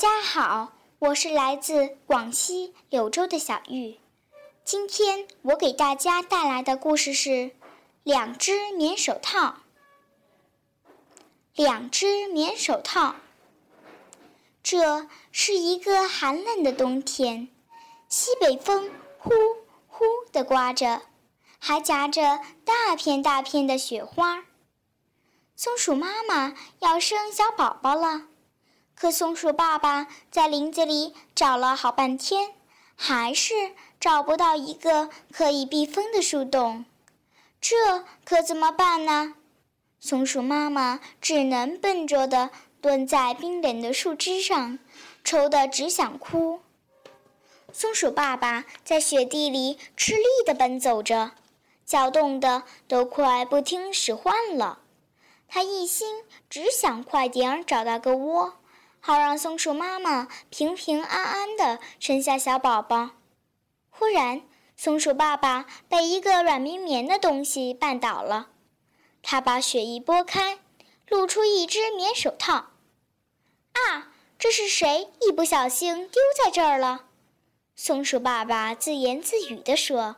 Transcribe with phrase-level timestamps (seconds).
[0.00, 3.98] 大家好，我是来自广西柳州的小玉。
[4.64, 7.28] 今天我给大家带来的故事是
[8.02, 9.48] 《两只棉手套》。
[11.54, 13.16] 两只棉手套。
[14.62, 17.50] 这是一个寒冷的冬天，
[18.08, 19.30] 西北风呼
[19.86, 21.02] 呼地刮着，
[21.58, 24.44] 还夹着大片大片的雪花。
[25.54, 28.28] 松鼠妈妈要生小宝宝了。
[29.00, 32.52] 可松鼠爸爸在林子里找了好半天，
[32.94, 33.54] 还是
[33.98, 36.84] 找不到一个可以避风的树洞，
[37.62, 39.36] 这可怎么办呢？
[40.00, 42.50] 松鼠妈妈只能笨拙地
[42.82, 44.78] 蹲在冰冷的树枝上，
[45.24, 46.60] 愁得只想哭。
[47.72, 51.30] 松鼠爸爸在雪地里吃力地奔走着，
[51.86, 54.80] 脚冻得都快不听使唤了。
[55.48, 58.56] 他一心只想快点找到个窝。
[59.00, 63.10] 好让松鼠妈妈平平安安地生下小宝宝。
[63.88, 64.42] 忽然，
[64.76, 68.50] 松鼠爸爸被一个软绵绵的东西绊倒了。
[69.22, 70.58] 他把雪衣拨开，
[71.08, 72.70] 露出一只棉手套。
[73.72, 77.06] 啊，这是谁一不小心丢在这儿了？
[77.76, 80.16] 松鼠爸爸自言自语地说。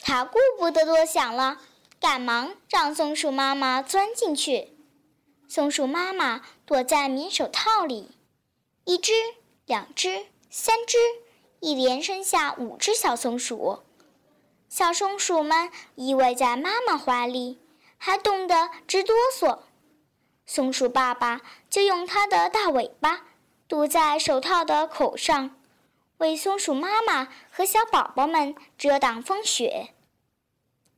[0.00, 1.58] 他顾不得多想了，
[2.00, 4.76] 赶忙让松鼠妈妈钻进去。
[5.48, 8.12] 松鼠妈妈躲在棉手套里，
[8.86, 9.12] 一只、
[9.66, 10.96] 两只、三只，
[11.60, 13.80] 一连生下五只小松鼠。
[14.70, 17.60] 小松鼠们依偎在妈妈怀里，
[17.98, 19.58] 还冻得直哆嗦。
[20.46, 23.26] 松鼠爸爸就用它的大尾巴
[23.68, 25.54] 堵在手套的口上，
[26.16, 29.92] 为松鼠妈妈和小宝宝们遮挡风雪。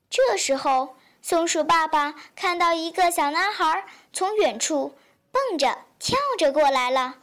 [0.09, 4.95] 这时候，松鼠爸爸看到一个小男孩从远处
[5.35, 7.17] 蹦着、跳着过来了。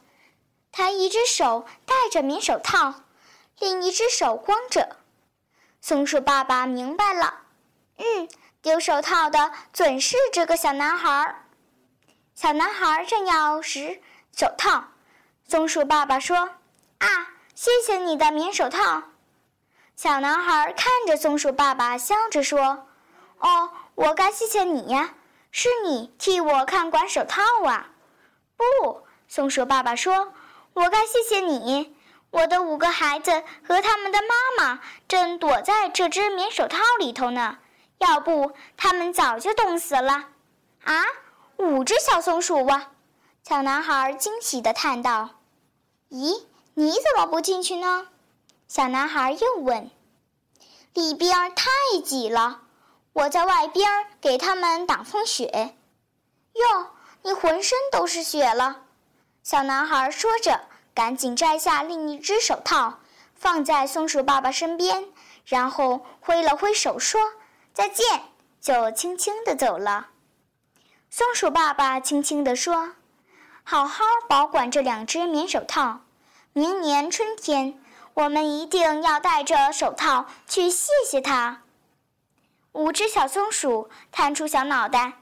[0.69, 2.93] 他一只手戴着棉手套，
[3.59, 4.97] 另一只手光着。
[5.79, 7.39] 松鼠爸爸明白了，
[7.95, 8.29] 嗯，
[8.61, 11.45] 丢手套的准是这个小男孩。
[12.35, 14.01] 小男孩正要拾
[14.35, 14.83] 手套，
[15.47, 16.37] 松鼠爸爸说
[16.99, 17.07] ：“啊，
[17.55, 19.03] 谢谢你的棉手套。”
[19.95, 22.87] 小男孩看着松鼠爸爸，笑着说
[23.39, 25.13] ：“哦。”我该谢谢你呀，
[25.51, 27.90] 是你替我看管手套啊！
[28.81, 30.33] 不，松鼠爸爸说
[30.73, 31.95] ：“我该谢谢你，
[32.29, 37.57] 我的五个孩子和他们的妈妈正躲在这只棉手套里头呢，
[37.97, 40.25] 要不他们早就冻死了。”
[40.85, 41.03] 啊，
[41.57, 42.91] 五只小松鼠啊！
[43.43, 45.29] 小男孩惊喜地叹道
[46.11, 46.43] ：“咦，
[46.75, 48.07] 你怎么不进去呢？”
[48.67, 49.89] 小男孩又问
[50.93, 51.69] ：“里边太
[52.03, 52.61] 挤了。”
[53.13, 53.89] 我在外边
[54.21, 55.75] 给他们挡风雪。
[56.53, 56.87] 哟，
[57.23, 58.81] 你浑身都是雪了！
[59.43, 60.61] 小男孩说着，
[60.93, 62.99] 赶紧摘下另一只手套，
[63.35, 65.07] 放在松鼠爸爸身边，
[65.45, 67.21] 然后挥了挥手说
[67.73, 68.23] ：“再见。”
[68.61, 70.09] 就轻轻地走了。
[71.09, 72.91] 松鼠爸爸轻轻地说
[73.63, 76.01] ：“好好保管这两只棉手套，
[76.53, 77.81] 明年春天
[78.13, 81.63] 我们一定要戴着手套去谢谢它。”
[82.73, 85.13] 五只小松鼠探出小脑袋，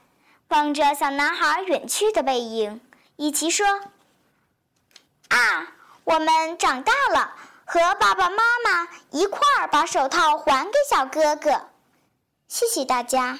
[0.50, 2.80] 望着小男孩远去的背影，
[3.14, 3.64] 伊奇说
[5.28, 5.68] ：“啊，
[6.02, 7.34] 我们长大了，
[7.64, 11.68] 和爸爸妈妈一块儿把手套还给小哥哥。”
[12.48, 13.38] 谢谢大家。